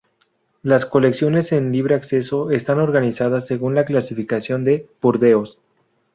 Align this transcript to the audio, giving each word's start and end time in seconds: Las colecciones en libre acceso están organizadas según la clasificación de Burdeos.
Las 0.63 0.87
colecciones 0.87 1.51
en 1.51 1.71
libre 1.71 1.93
acceso 1.93 2.49
están 2.49 2.79
organizadas 2.79 3.45
según 3.45 3.75
la 3.75 3.85
clasificación 3.85 4.63
de 4.63 4.89
Burdeos. 4.99 5.59